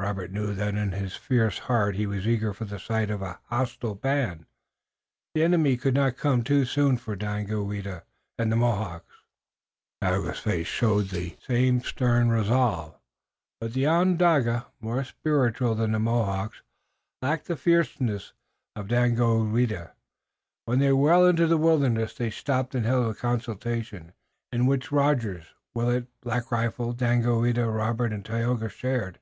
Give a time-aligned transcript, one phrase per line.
[0.00, 3.38] Robert knew that in his fierce heart he was eager for the sight of a
[3.50, 4.46] hostile band.
[5.34, 8.04] The enemy could not come too soon for Daganoweda
[8.38, 9.14] and the Mohawks.
[10.00, 12.96] Tayoga's face showed the same stern resolve,
[13.60, 16.54] but the Onondaga, more spiritual than the Mohawk,
[17.20, 18.32] lacked the fierceness
[18.74, 19.92] of Daganoweda.
[20.64, 24.14] When they were well into the wilderness they stopped and held a consultation,
[24.50, 29.18] in which Rogers, Willet, Black Rifle, Daganoweda, Robert and Tayoga shared.